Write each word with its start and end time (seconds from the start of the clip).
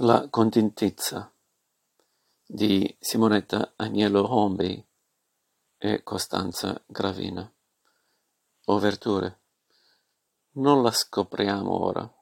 La 0.00 0.28
contentezza 0.28 1.32
di 2.44 2.94
Simonetta 3.00 3.72
Agnello 3.76 4.30
Homby 4.30 4.84
e 5.78 6.02
Costanza 6.02 6.78
Gravina. 6.84 7.50
Ouverture. 8.66 9.40
Non 10.56 10.82
la 10.82 10.90
scopriamo 10.90 11.82
ora, 11.82 12.14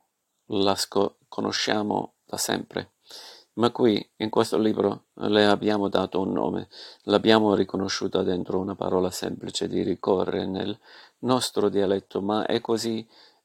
la 0.51 0.77
sco- 0.77 1.17
conosciamo 1.27 2.15
da 2.25 2.37
sempre, 2.37 2.93
ma 3.55 3.73
qui, 3.73 4.09
in 4.19 4.31
questo 4.31 4.57
libro, 4.57 5.07
le 5.15 5.45
abbiamo 5.45 5.89
dato 5.89 6.21
un 6.21 6.31
nome, 6.31 6.69
l'abbiamo 7.07 7.57
riconosciuta 7.57 8.23
dentro 8.23 8.61
una 8.61 8.77
parola 8.77 9.11
semplice 9.11 9.67
di 9.67 9.83
ricorrere 9.83 10.47
nel 10.47 10.79
nostro 11.23 11.69
dialetto, 11.69 12.23
ma 12.23 12.47
è 12.47 12.61
così 12.61 13.05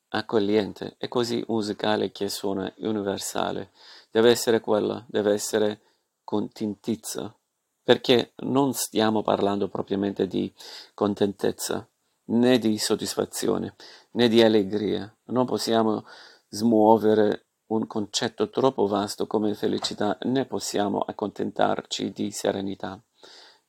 accogliente, 0.09 0.95
è 0.97 1.07
così 1.07 1.43
musicale 1.47 2.11
che 2.11 2.29
suona 2.29 2.71
universale. 2.77 3.71
Deve 4.11 4.31
essere 4.31 4.59
quella, 4.59 5.03
deve 5.07 5.33
essere 5.33 5.81
contentizza, 6.23 7.35
perché 7.83 8.33
non 8.37 8.73
stiamo 8.73 9.21
parlando 9.21 9.67
propriamente 9.67 10.27
di 10.27 10.51
contentezza, 10.93 11.87
né 12.25 12.57
di 12.59 12.77
soddisfazione, 12.77 13.75
né 14.11 14.27
di 14.27 14.41
allegria. 14.41 15.11
Non 15.25 15.45
possiamo 15.45 16.05
smuovere 16.49 17.45
un 17.67 17.85
concetto 17.87 18.49
troppo 18.49 18.87
vasto 18.87 19.27
come 19.27 19.53
felicità, 19.53 20.17
né 20.21 20.45
possiamo 20.45 20.99
accontentarci 20.99 22.11
di 22.11 22.31
serenità. 22.31 22.99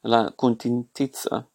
La 0.00 0.32
contentizza 0.34 1.46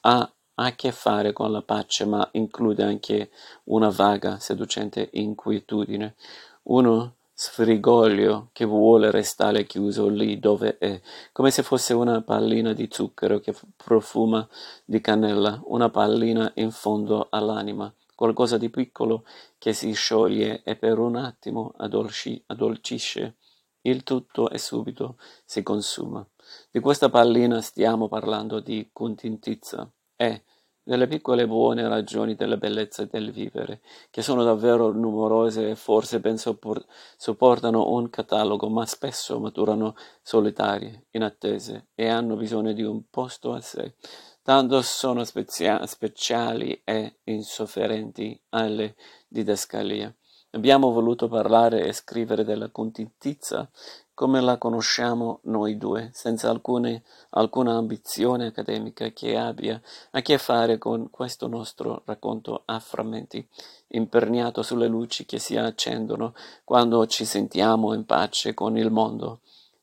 ha 0.00 0.32
ha 0.58 0.64
a 0.64 0.74
che 0.74 0.92
fare 0.92 1.32
con 1.32 1.52
la 1.52 1.62
pace, 1.62 2.04
ma 2.04 2.28
include 2.32 2.82
anche 2.82 3.30
una 3.64 3.90
vaga, 3.90 4.38
seducente 4.38 5.08
inquietudine, 5.12 6.16
uno 6.64 7.17
sfrigoglio 7.40 8.48
che 8.50 8.64
vuole 8.64 9.12
restare 9.12 9.64
chiuso 9.64 10.08
lì 10.08 10.40
dove 10.40 10.76
è, 10.76 11.00
come 11.30 11.52
se 11.52 11.62
fosse 11.62 11.94
una 11.94 12.20
pallina 12.20 12.72
di 12.72 12.88
zucchero 12.90 13.38
che 13.38 13.54
profuma 13.76 14.44
di 14.84 15.00
cannella, 15.00 15.62
una 15.66 15.88
pallina 15.88 16.50
in 16.56 16.72
fondo 16.72 17.28
all'anima, 17.30 17.94
qualcosa 18.16 18.58
di 18.58 18.70
piccolo 18.70 19.24
che 19.56 19.72
si 19.72 19.92
scioglie 19.92 20.62
e 20.64 20.74
per 20.74 20.98
un 20.98 21.14
attimo 21.14 21.74
addolci, 21.76 22.42
addolcisce 22.46 23.36
il 23.82 24.02
tutto 24.02 24.50
e 24.50 24.58
subito 24.58 25.16
si 25.44 25.62
consuma. 25.62 26.26
Di 26.72 26.80
questa 26.80 27.08
pallina 27.08 27.60
stiamo 27.60 28.08
parlando 28.08 28.58
di 28.58 28.90
contentizza 28.92 29.88
e 30.16 30.42
delle 30.88 31.06
piccole 31.06 31.46
buone 31.46 31.86
ragioni 31.86 32.34
della 32.34 32.56
bellezza 32.56 33.04
del 33.04 33.30
vivere, 33.30 33.82
che 34.08 34.22
sono 34.22 34.42
davvero 34.42 34.90
numerose 34.90 35.68
e 35.68 35.74
forse 35.74 36.18
ben 36.18 36.38
sopportano 36.38 37.90
un 37.90 38.08
catalogo, 38.08 38.70
ma 38.70 38.86
spesso 38.86 39.38
maturano 39.38 39.94
solitarie, 40.22 41.08
inattese, 41.10 41.88
e 41.94 42.08
hanno 42.08 42.36
bisogno 42.36 42.72
di 42.72 42.82
un 42.84 43.02
posto 43.10 43.52
a 43.52 43.60
sé. 43.60 43.96
Tanto 44.40 44.80
sono 44.80 45.24
spezia- 45.24 45.84
speciali 45.84 46.80
e 46.84 47.18
insofferenti 47.24 48.40
alle 48.48 48.96
didascalie. 49.28 50.16
Abbiamo 50.52 50.90
voluto 50.92 51.28
parlare 51.28 51.84
e 51.84 51.92
scrivere 51.92 52.42
della 52.42 52.70
contentizza 52.70 53.68
come 54.14 54.40
la 54.40 54.56
conosciamo 54.56 55.40
noi 55.42 55.76
due, 55.76 56.08
senza 56.14 56.48
alcune, 56.48 57.02
alcuna 57.30 57.76
ambizione 57.76 58.46
accademica 58.46 59.10
che 59.10 59.36
abbia 59.36 59.78
a 60.12 60.22
che 60.22 60.38
fare 60.38 60.78
con 60.78 61.10
questo 61.10 61.48
nostro 61.48 62.00
racconto 62.06 62.62
a 62.64 62.80
frammenti, 62.80 63.46
imperniato 63.88 64.62
sulle 64.62 64.88
luci 64.88 65.26
che 65.26 65.38
si 65.38 65.54
accendono 65.58 66.32
quando 66.64 67.06
ci 67.06 67.26
sentiamo 67.26 67.92
in 67.92 68.06
pace 68.06 68.54
con 68.54 68.78
il 68.78 68.90
mondo. 68.90 69.42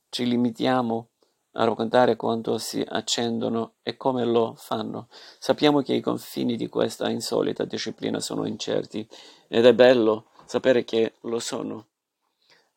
Ci 0.09 0.25
limitiamo 0.25 1.09
a 1.53 1.63
raccontare 1.63 2.15
quanto 2.15 2.57
si 2.57 2.83
accendono 2.85 3.75
e 3.83 3.97
come 3.97 4.25
lo 4.25 4.55
fanno. 4.57 5.09
Sappiamo 5.37 5.81
che 5.81 5.93
i 5.93 6.01
confini 6.01 6.55
di 6.57 6.67
questa 6.69 7.07
insolita 7.09 7.65
disciplina 7.65 8.19
sono 8.19 8.45
incerti 8.47 9.07
ed 9.47 9.65
è 9.65 9.73
bello 9.75 10.29
sapere 10.45 10.83
che 10.83 11.13
lo 11.21 11.39
sono, 11.39 11.87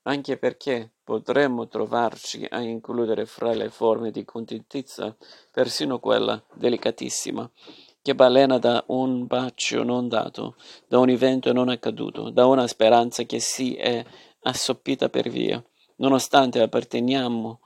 anche 0.03 0.37
perché 0.37 0.91
potremmo 1.05 1.69
trovarci 1.69 2.47
a 2.49 2.61
includere 2.61 3.27
fra 3.27 3.53
le 3.53 3.71
forme 3.71 4.11
di 4.11 4.25
contentezza 4.25 5.17
persino 5.51 5.99
quella 5.99 6.43
delicatissima 6.55 7.51
che 8.01 8.15
balena 8.15 8.59
da 8.59 8.83
un 8.87 9.27
bacio 9.27 9.83
non 9.83 10.09
dato, 10.09 10.57
da 10.87 10.99
un 10.99 11.11
evento 11.11 11.53
non 11.53 11.69
accaduto, 11.69 12.31
da 12.31 12.47
una 12.47 12.67
speranza 12.67 13.25
che 13.25 13.39
si 13.39 13.75
è 13.75 14.03
assoppita 14.45 15.11
per 15.11 15.29
via. 15.29 15.63
Nonostante 15.97 16.63
apparteniamo 16.63 17.61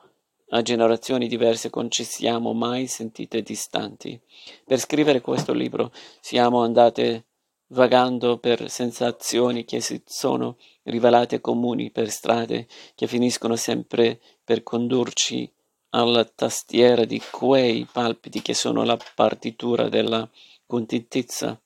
a 0.49 0.63
generazioni 0.63 1.29
diverse 1.29 1.71
non 1.73 1.91
ci 1.91 2.03
siamo 2.03 2.53
mai 2.55 2.87
sentite 2.87 3.43
distanti. 3.43 4.21
Per 4.65 4.79
scrivere 4.79 5.21
questo 5.21 5.53
libro 5.53 5.93
siamo 6.21 6.63
andate 6.63 7.27
vagando 7.73 8.39
per 8.39 8.71
sensazioni 8.71 9.65
che 9.65 9.81
si 9.81 10.03
sono 10.05 10.57
rivelate 10.85 11.41
comuni 11.41 11.91
per 11.91 12.11
strade 12.11 12.67
che 12.95 13.07
finiscono 13.07 13.57
sempre 13.57 14.21
per 14.45 14.63
condurci 14.63 15.51
alla 15.91 16.25
tastiera 16.25 17.05
di 17.05 17.21
quei 17.31 17.87
palpiti 17.91 18.41
che 18.41 18.55
sono 18.55 18.83
la 18.85 18.99
partitura 19.15 19.89
della 19.89 20.29
contentezza. 20.67 21.61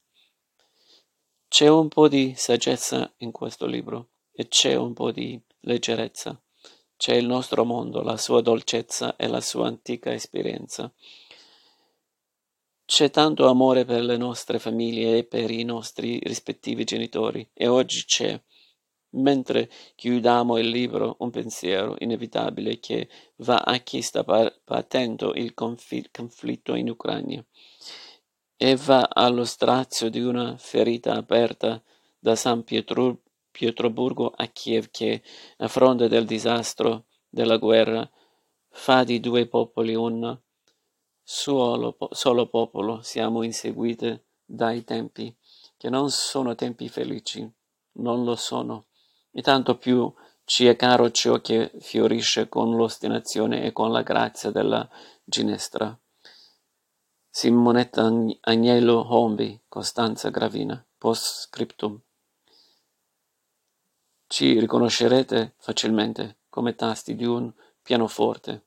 C'è 1.48 1.68
un 1.68 1.88
po' 1.88 2.08
di 2.08 2.34
saggezza 2.36 3.12
in 3.18 3.30
questo 3.30 3.66
libro 3.66 4.08
e 4.32 4.48
c'è 4.48 4.74
un 4.74 4.92
po' 4.92 5.12
di 5.12 5.40
leggerezza. 5.60 6.40
C'è 6.96 7.14
il 7.14 7.26
nostro 7.26 7.64
mondo, 7.64 8.02
la 8.02 8.16
sua 8.16 8.40
dolcezza 8.40 9.16
e 9.16 9.28
la 9.28 9.40
sua 9.40 9.66
antica 9.66 10.12
esperienza. 10.12 10.92
C'è 12.86 13.10
tanto 13.10 13.48
amore 13.48 13.84
per 13.84 14.04
le 14.04 14.16
nostre 14.16 14.60
famiglie 14.60 15.19
e 15.19 15.24
per 15.24 15.50
i 15.50 15.64
nostri 15.64 16.20
rispettivi 16.22 16.84
genitori 16.84 17.50
e 17.52 17.66
oggi 17.66 18.04
c'è, 18.04 18.41
mentre 19.16 19.69
chiudiamo 19.97 20.56
il 20.56 20.69
libro, 20.69 21.16
un 21.19 21.30
pensiero 21.30 21.97
inevitabile 21.98 22.78
che 22.78 23.08
va 23.38 23.56
a 23.56 23.78
chi 23.78 24.02
sta 24.02 24.22
patendo 24.22 25.34
il 25.34 25.52
conflitto 25.52 26.76
in 26.76 26.88
Ucraina 26.88 27.44
e 28.56 28.76
va 28.76 29.08
allo 29.12 29.44
strazio 29.44 30.08
di 30.08 30.20
una 30.20 30.56
ferita 30.56 31.14
aperta 31.14 31.82
da 32.20 32.36
San 32.36 32.62
Pietro, 32.62 33.22
Pietroburgo 33.50 34.30
a 34.30 34.47
Kiev 34.47 34.91
che, 34.92 35.24
a 35.56 35.66
fronte 35.66 36.06
del 36.06 36.24
disastro 36.24 37.06
della 37.28 37.56
guerra, 37.56 38.08
fa 38.68 39.03
di 39.03 39.18
due 39.18 39.48
popoli 39.48 39.97
un 39.97 40.41
Solo, 41.28 41.97
solo 42.12 42.48
popolo 42.48 43.03
siamo 43.03 43.42
inseguite 43.42 44.26
dai 44.44 44.84
tempi, 44.84 45.37
che 45.76 45.91
non 45.91 46.09
sono 46.10 46.54
tempi 46.54 46.88
felici, 46.88 47.53
non 47.94 48.22
lo 48.22 48.37
sono, 48.37 48.87
e 49.32 49.42
tanto 49.42 49.76
più 49.76 50.15
ci 50.44 50.69
è 50.69 50.76
caro 50.76 51.10
ciò 51.10 51.41
che 51.41 51.72
fiorisce 51.81 52.48
con 52.48 52.76
l'ostinazione 52.76 53.65
e 53.65 53.72
con 53.72 53.91
la 53.91 54.03
grazia 54.03 54.53
della 54.53 54.88
ginestra. 55.25 55.98
Simonetta 57.28 58.09
Agnello 58.42 59.12
Hombi, 59.12 59.60
Costanza 59.66 60.31
Gravina, 60.31 60.86
post 60.97 61.48
scriptum. 61.48 62.00
Ci 64.28 64.60
riconoscerete 64.60 65.54
facilmente 65.59 66.38
come 66.48 66.76
tasti 66.76 67.16
di 67.16 67.25
un 67.25 67.53
pianoforte. 67.82 68.66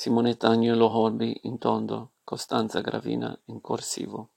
Simonetta 0.00 0.50
Agnello 0.50 0.96
Horby 0.96 1.40
in 1.42 1.58
tondo, 1.58 2.12
Costanza 2.22 2.80
Gravina 2.80 3.36
in 3.46 3.60
corsivo. 3.60 4.28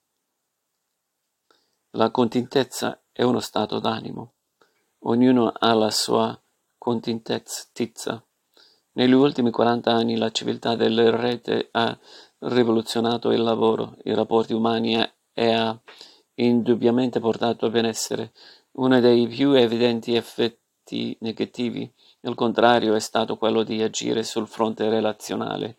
La 1.92 2.10
contentezza 2.10 3.00
è 3.12 3.22
uno 3.22 3.40
stato 3.40 3.78
d'animo. 3.78 4.34
Ognuno 5.02 5.50
ha 5.56 5.72
la 5.76 5.92
sua 5.92 6.36
contentezza. 6.80 8.26
Negli 8.94 9.12
ultimi 9.12 9.52
40 9.52 9.92
anni 9.92 10.18
la 10.18 10.32
civiltà 10.32 10.76
delle 10.76 11.12
rete 11.12 11.68
ha 11.70 11.96
rivoluzionato 12.40 13.30
il 13.30 13.44
lavoro, 13.44 13.98
i 14.06 14.16
rapporti 14.16 14.54
umani 14.54 14.96
e 15.32 15.52
ha 15.52 15.80
indubbiamente 16.38 17.20
portato 17.20 17.70
benessere. 17.70 18.32
Uno 18.72 19.00
dei 19.00 19.28
più 19.28 19.52
evidenti 19.52 20.16
effetti 20.16 21.16
negativi 21.20 21.94
il 22.22 22.36
contrario 22.36 22.94
è 22.94 23.00
stato 23.00 23.38
quello 23.38 23.64
di 23.64 23.82
agire 23.82 24.24
sul 24.24 24.48
fronte 24.48 24.90
relazionale. 24.90 25.76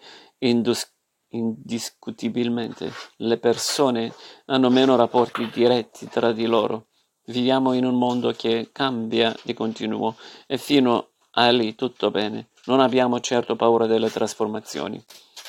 Indiscutibilmente 1.28 2.92
le 3.18 3.38
persone 3.38 4.12
hanno 4.46 4.68
meno 4.68 4.96
rapporti 4.96 5.48
diretti 5.50 6.08
tra 6.08 6.32
di 6.32 6.46
loro. 6.46 6.88
Viviamo 7.26 7.72
in 7.72 7.84
un 7.84 7.96
mondo 7.96 8.32
che 8.32 8.70
cambia 8.72 9.34
di 9.42 9.54
continuo 9.54 10.16
e 10.46 10.58
fino 10.58 11.12
a 11.30 11.48
lì 11.50 11.74
tutto 11.74 12.10
bene. 12.10 12.48
Non 12.64 12.80
abbiamo 12.80 13.20
certo 13.20 13.56
paura 13.56 13.86
delle 13.86 14.10
trasformazioni. 14.10 15.02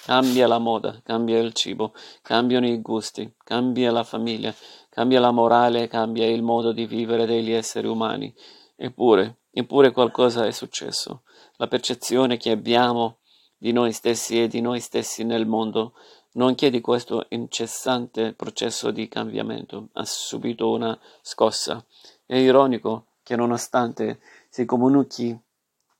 Cambia 0.06 0.48
la 0.48 0.60
moda, 0.60 1.01
cambia 1.04 1.40
il 1.40 1.54
cibo, 1.54 1.94
cambiano 2.22 2.68
i 2.68 2.81
gusti, 2.81 3.34
cambia 3.44 3.92
la 3.92 4.04
famiglia, 4.04 4.54
cambia 4.90 5.19
la 5.19 5.31
morale, 5.31 5.88
cambia 5.88 6.28
il 6.28 6.44
modo 6.44 6.72
di 6.72 6.86
vivere 6.86 7.25
degli 7.25 7.51
esseri 7.51 7.88
umani. 7.88 8.34
Eppure, 8.75 9.43
Eppure 9.56 9.92
qualcosa 9.92 10.48
è 10.48 10.52
successo. 10.52 11.22
La 11.58 11.68
percezione 11.68 12.38
che 12.38 12.50
abbiamo 12.50 13.20
di 13.56 13.72
noi 13.72 13.94
stessi 13.94 14.42
e 14.42 14.48
di 14.48 14.62
noi 14.62 14.80
stessi 14.80 15.24
nel 15.24 15.46
mondo, 15.46 15.94
nonché 16.34 16.72
di 16.72 16.82
questo 16.82 17.28
incessante 17.30 18.34
processo 18.34 18.90
di 18.90 19.08
cambiamento, 19.08 19.90
ha 19.94 20.06
subito 20.06 20.72
una 20.72 21.00
scossa. 21.22 21.86
È 22.26 22.36
ironico 22.36 23.10
che 23.22 23.36
nonostante 23.36 24.22
si 24.50 24.66
comunichi 24.66 25.40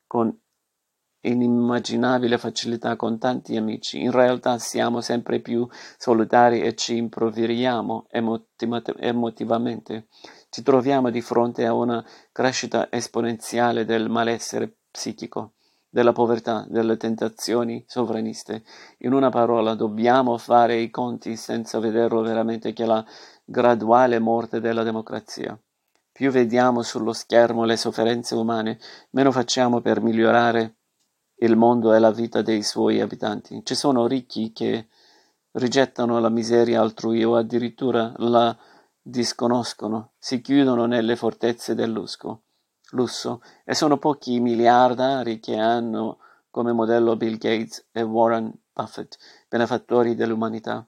con 0.08 0.36
inimmaginabile 1.22 2.40
facilità 2.40 2.96
con 2.96 3.18
tanti 3.18 3.56
amici, 3.56 4.02
in 4.02 4.12
realtà 4.12 4.58
siamo 4.58 5.00
sempre 5.00 5.40
più 5.40 5.68
solitari 5.98 6.62
e 6.62 6.76
ci 6.76 6.98
improvveriamo 6.98 8.08
emotivamente. 8.10 10.08
Ci 10.54 10.62
troviamo 10.62 11.10
di 11.10 11.22
fronte 11.22 11.66
a 11.66 11.74
una 11.74 12.06
crescita 12.32 12.92
esponenziale 12.92 13.86
del 13.86 14.08
malessere 14.08 14.72
psichico, 14.92 15.54
della 15.90 16.12
povertà, 16.12 16.64
delle 16.70 16.96
tentazioni 16.96 17.84
sovraniste. 17.88 18.64
In 19.00 19.14
una 19.14 19.30
parola, 19.30 19.74
dobbiamo 19.74 20.38
fare 20.38 20.80
i 20.80 20.92
conti 20.92 21.38
senza 21.38 21.80
vederlo 21.80 22.22
veramente 22.22 22.72
che 22.72 22.86
la 22.86 23.04
graduale 23.44 24.20
morte 24.20 24.60
della 24.60 24.84
democrazia. 24.84 25.60
Più 26.12 26.30
vediamo 26.30 26.84
sullo 26.84 27.14
schermo 27.14 27.64
le 27.64 27.76
sofferenze 27.76 28.36
umane, 28.36 28.78
meno 29.10 29.32
facciamo 29.32 29.82
per 29.82 30.02
migliorare 30.02 30.76
il 31.38 31.56
mondo 31.56 31.96
e 31.96 31.98
la 31.98 32.12
vita 32.12 32.44
dei 32.44 32.62
suoi 32.62 33.02
abitanti. 33.02 33.62
Ci 33.64 33.74
sono 33.74 34.06
ricchi 34.06 34.52
che 34.54 34.86
rigettano 35.54 36.20
la 36.20 36.30
miseria 36.30 36.80
altrui 36.80 37.24
o 37.24 37.38
addirittura 37.38 38.14
la 38.18 38.56
disconoscono, 39.04 40.14
si 40.18 40.40
chiudono 40.40 40.86
nelle 40.86 41.18
fortezze 41.18 41.76
del 41.76 41.92
lusso, 41.92 42.44
lusso 42.92 43.42
e 43.66 43.76
sono 43.76 43.98
pochi 43.98 44.36
i 44.36 44.40
miliardari 44.40 45.40
che 45.40 45.58
hanno 45.58 46.20
come 46.50 46.72
modello 46.72 47.18
Bill 47.18 47.38
Gates 47.38 47.88
e 47.92 48.02
Warren 48.02 48.52
Buffett, 48.72 49.18
benefattori 49.50 50.16
dell'umanità. 50.16 50.88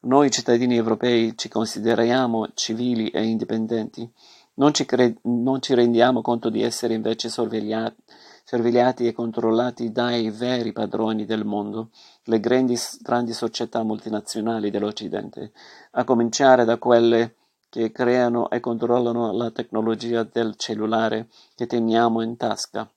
Noi 0.00 0.30
cittadini 0.30 0.76
europei 0.76 1.36
ci 1.36 1.48
consideriamo 1.48 2.48
civili 2.54 3.10
e 3.10 3.24
indipendenti, 3.24 4.10
non 4.54 4.72
ci, 4.72 4.86
cre- 4.86 5.18
non 5.22 5.60
ci 5.60 5.74
rendiamo 5.74 6.22
conto 6.22 6.48
di 6.48 6.62
essere 6.62 6.94
invece 6.94 7.28
sorvegliati 7.28 8.02
sorvegliati 8.48 9.08
e 9.08 9.12
controllati 9.12 9.90
dai 9.90 10.30
veri 10.30 10.70
padroni 10.70 11.24
del 11.24 11.44
mondo, 11.44 11.90
le 12.26 12.40
grandi, 12.40 12.76
grandi 13.00 13.32
società 13.32 13.82
multinazionali 13.82 14.70
dell'Occidente, 14.70 15.52
a 15.92 16.04
cominciare 16.04 16.64
da 16.64 16.78
quelle 16.78 17.34
che 17.68 17.90
creano 17.90 18.48
e 18.50 18.60
controllano 18.60 19.32
la 19.32 19.50
tecnologia 19.50 20.22
del 20.22 20.54
cellulare 20.56 21.28
che 21.54 21.66
teniamo 21.66 22.22
in 22.22 22.36
tasca 22.36 22.88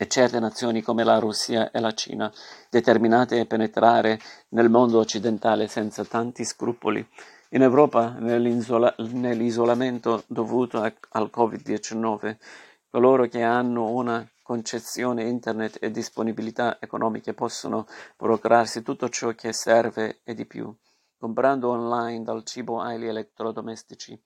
e 0.00 0.06
certe 0.06 0.38
nazioni 0.38 0.80
come 0.80 1.02
la 1.02 1.18
Russia 1.18 1.72
e 1.72 1.80
la 1.80 1.92
Cina, 1.92 2.32
determinate 2.70 3.40
a 3.40 3.46
penetrare 3.46 4.20
nel 4.50 4.68
mondo 4.68 5.00
occidentale 5.00 5.66
senza 5.66 6.04
tanti 6.04 6.44
scrupoli. 6.44 7.04
In 7.50 7.62
Europa, 7.62 8.14
nell'isolamento 8.18 10.22
dovuto 10.28 10.82
al 10.82 11.30
Covid-19, 11.34 12.36
Coloro 12.90 13.26
che 13.26 13.42
hanno 13.42 13.90
una 13.90 14.26
concezione 14.48 15.24
internet 15.24 15.76
e 15.78 15.90
disponibilità 15.90 16.78
economiche 16.80 17.34
possono 17.34 17.86
procurarsi 18.16 18.80
tutto 18.80 19.10
ciò 19.10 19.34
che 19.34 19.52
serve 19.52 20.20
e 20.24 20.32
di 20.32 20.46
più, 20.46 20.74
comprando 21.18 21.68
online 21.68 22.24
dal 22.24 22.44
cibo 22.44 22.80
agli 22.80 23.04
elettrodomestici, 23.04 24.18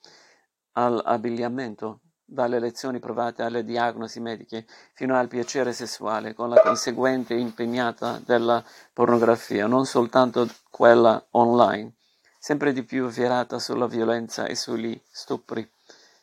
all'abbigliamento, 0.74 2.02
dalle 2.24 2.60
lezioni 2.60 3.00
private 3.00 3.42
alle 3.42 3.64
diagnosi 3.64 4.20
mediche, 4.20 4.64
fino 4.94 5.16
al 5.16 5.26
piacere 5.26 5.72
sessuale, 5.72 6.34
con 6.34 6.50
la 6.50 6.60
conseguente 6.60 7.34
impegnata 7.34 8.20
della 8.25 8.64
pornografia, 8.92 9.66
non 9.66 9.86
soltanto 9.86 10.48
quella 10.70 11.20
online, 11.32 11.94
sempre 12.38 12.72
di 12.72 12.84
più 12.84 13.08
virata 13.08 13.58
sulla 13.58 13.88
violenza 13.88 14.46
e 14.46 14.54
sugli 14.54 14.96
stupri, 15.10 15.68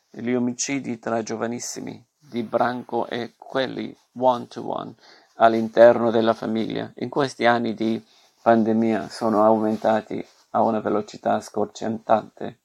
gli 0.08 0.32
omicidi 0.32 0.98
tra 0.98 1.22
giovanissimi, 1.22 2.02
di 2.30 2.44
branco 2.44 3.08
e 3.08 3.34
quelli 3.36 3.94
one-to-one 4.12 4.94
all'interno 5.34 6.12
della 6.12 6.32
famiglia 6.32 6.90
in 6.96 7.08
questi 7.08 7.44
anni 7.44 7.74
di 7.74 8.02
pandemia 8.40 9.08
sono 9.08 9.44
aumentati 9.44 10.24
a 10.50 10.62
una 10.62 10.78
velocità 10.80 11.40
scorcciante 11.40 12.58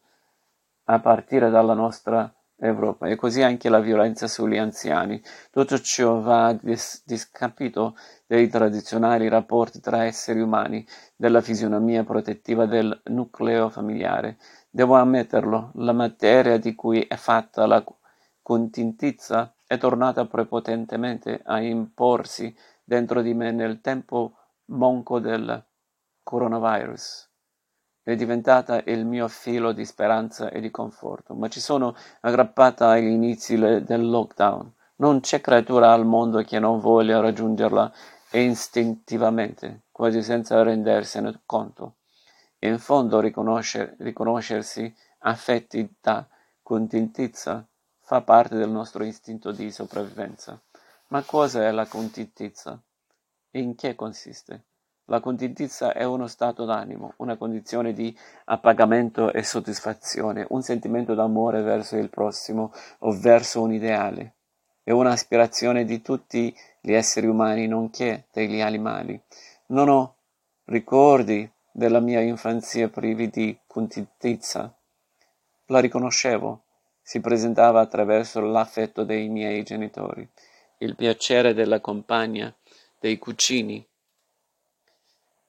a 0.86 1.00
partire 1.00 1.50
dalla 1.50 1.74
nostra 1.74 2.32
Europa 2.58 3.08
e 3.08 3.16
così 3.16 3.42
anche 3.42 3.70
la 3.70 3.80
violenza 3.80 4.28
sugli 4.28 4.58
anziani. 4.58 5.22
Tutto 5.52 5.80
ciò 5.80 6.22
va 6.22 6.48
a 6.48 6.54
dis- 6.54 7.02
discapito 7.04 7.98
dei 8.28 8.48
tradizionali 8.48 9.28
rapporti 9.28 9.80
tra 9.82 10.06
esseri 10.06 10.40
umani, 10.42 10.86
della 11.16 11.42
fisionomia 11.42 12.04
protettiva 12.04 12.66
del 12.66 13.02
nucleo 13.06 13.70
familiare. 13.70 14.38
Devo 14.70 14.96
ammetterlo, 14.96 15.72
la 15.76 15.94
materia 15.94 16.58
di 16.58 16.76
cui 16.76 17.02
è 17.02 17.16
fatta 17.16 17.66
la 17.66 17.84
contintizza 18.42 19.55
è 19.76 19.78
tornata 19.78 20.26
prepotentemente 20.26 21.42
a 21.44 21.60
imporsi 21.60 22.56
dentro 22.84 23.22
di 23.22 23.34
me 23.34 23.52
nel 23.52 23.82
tempo 23.82 24.38
monco 24.66 25.20
del 25.20 25.64
coronavirus. 26.24 27.30
È 28.02 28.16
diventata 28.16 28.82
il 28.86 29.06
mio 29.06 29.28
filo 29.28 29.72
di 29.72 29.86
speranza 29.86 30.50
e 30.50 30.60
di 30.60 30.72
conforto, 30.72 31.34
ma 31.34 31.48
ci 31.48 31.60
sono 31.60 31.96
aggrappata 32.22 32.90
agli 32.90 33.08
inizi 33.08 33.58
del 33.58 34.10
lockdown. 34.10 34.72
Non 34.98 35.20
c'è 35.20 35.42
creatura 35.42 35.92
al 35.92 36.06
mondo 36.06 36.42
che 36.44 36.60
non 36.60 36.80
voglia 36.80 37.20
raggiungerla 37.20 37.92
istintivamente, 38.32 39.84
quasi 39.92 40.22
senza 40.22 40.62
rendersene 40.62 41.42
conto. 41.46 41.96
In 42.60 42.80
fondo 42.80 43.20
riconoscer, 43.20 43.96
riconoscersi 44.00 44.94
affetti 45.20 45.96
da 46.00 46.26
contentizza 46.62 47.68
fa 48.06 48.22
parte 48.22 48.56
del 48.56 48.70
nostro 48.70 49.04
istinto 49.04 49.52
di 49.52 49.72
sopravvivenza. 49.72 50.62
Ma 51.08 51.24
cosa 51.24 51.66
è 51.66 51.72
la 51.72 51.88
contentizza? 51.88 52.80
E 53.50 53.60
in 53.60 53.74
che 53.74 53.96
consiste? 53.96 54.66
La 55.06 55.20
contentizza 55.20 55.92
è 55.92 56.04
uno 56.04 56.28
stato 56.28 56.66
d'animo, 56.66 57.14
una 57.18 57.36
condizione 57.36 57.94
di 57.94 58.16
appagamento 58.46 59.34
e 59.34 59.42
soddisfazione, 59.42 60.46
un 60.50 60.62
sentimento 60.62 61.16
d'amore 61.16 61.64
verso 61.64 61.98
il 61.98 62.10
prossimo 62.10 62.72
o 63.00 63.12
verso 63.12 63.64
un 63.64 63.74
ideale. 63.74 64.34
È 64.84 64.92
un'aspirazione 64.92 65.84
di 65.84 66.04
tutti 66.04 66.56
gli 66.82 66.94
esseri 66.94 67.26
umani, 67.26 67.66
nonché 67.66 68.28
degli 68.32 68.62
animali. 68.62 69.20
Non 69.68 69.90
ho 69.90 70.16
ricordi 70.66 71.52
della 71.72 72.00
mia 72.00 72.22
infanzia 72.22 72.88
privi 72.88 73.30
di 73.30 73.58
contentizza. 73.66 74.72
La 75.68 75.80
riconoscevo, 75.80 76.65
si 77.08 77.20
presentava 77.20 77.82
attraverso 77.82 78.42
l'affetto 78.42 79.04
dei 79.04 79.30
miei 79.30 79.62
genitori, 79.62 80.28
il 80.80 80.96
piacere 80.96 81.54
della 81.54 81.80
compagna, 81.80 82.52
dei 83.00 83.20
cucini, 83.20 83.88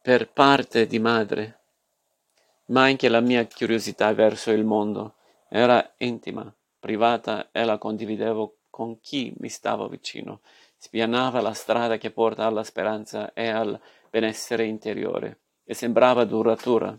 per 0.02 0.30
parte 0.30 0.86
di 0.86 0.98
madre, 0.98 1.60
ma 2.66 2.82
anche 2.82 3.08
la 3.08 3.20
mia 3.20 3.46
curiosità 3.46 4.12
verso 4.12 4.50
il 4.50 4.64
mondo 4.64 5.14
era 5.48 5.94
intima, 5.96 6.54
privata 6.78 7.48
e 7.50 7.64
la 7.64 7.78
condividevo 7.78 8.58
con 8.68 9.00
chi 9.00 9.32
mi 9.38 9.48
stava 9.48 9.88
vicino, 9.88 10.40
spianava 10.76 11.40
la 11.40 11.54
strada 11.54 11.96
che 11.96 12.10
porta 12.10 12.44
alla 12.44 12.64
speranza 12.64 13.32
e 13.32 13.48
al 13.48 13.80
benessere 14.10 14.66
interiore 14.66 15.38
e 15.64 15.72
sembrava 15.72 16.26
duratura 16.26 16.96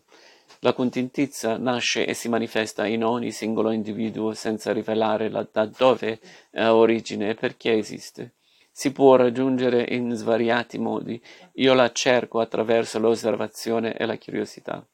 la 0.61 0.73
contentezza 0.73 1.57
nasce 1.57 2.05
e 2.05 2.15
si 2.15 2.29
manifesta 2.29 2.87
in 2.87 3.03
ogni 3.03 3.31
singolo 3.31 3.71
individuo 3.71 4.33
senza 4.33 4.73
rivelare 4.73 5.29
la, 5.29 5.45
da 5.49 5.65
dove 5.65 6.19
ha 6.53 6.75
origine 6.75 7.29
e 7.29 7.35
perché 7.35 7.73
esiste. 7.73 8.33
Si 8.71 8.91
può 8.91 9.15
raggiungere 9.15 9.85
in 9.89 10.13
svariati 10.13 10.79
modi. 10.79 11.21
Io 11.53 11.73
la 11.73 11.91
cerco 11.91 12.39
attraverso 12.39 12.99
l'osservazione 12.99 13.95
e 13.95 14.05
la 14.05 14.17
curiosità. 14.17 14.85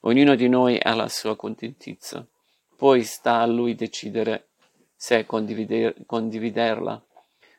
Ognuno 0.00 0.34
di 0.34 0.48
noi 0.48 0.78
ha 0.80 0.94
la 0.94 1.08
sua 1.08 1.36
contentezza. 1.36 2.26
Poi 2.76 3.02
sta 3.02 3.40
a 3.40 3.46
lui 3.46 3.74
decidere 3.74 4.48
se 4.94 5.26
condivider- 5.26 6.04
condividerla. 6.06 7.02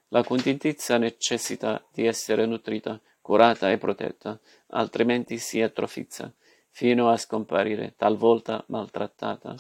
La 0.10 0.24
contentezza 0.24 0.98
necessita 0.98 1.84
di 1.94 2.06
essere 2.06 2.46
nutrita, 2.46 3.00
curata 3.22 3.72
e 3.72 3.78
protetta, 3.78 4.40
altrimenti 4.70 5.38
si 5.38 5.62
atrofizza 5.62 6.32
fino 6.72 7.10
a 7.10 7.18
scomparire, 7.18 7.94
talvolta 7.96 8.64
maltrattata, 8.68 9.56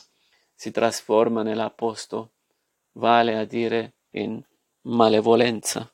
si 0.53 0.71
trasforma 0.71 1.43
nell'apposto, 1.43 2.33
vale 2.93 3.37
a 3.37 3.45
dire 3.45 3.95
in 4.11 4.41
malevolenza. 4.83 5.91